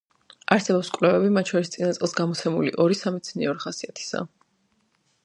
[0.53, 4.29] არსებობს კვლევები, მათ შორის წინა წელს გამოცემული ორი სამეცნიერო ხასიათისაა.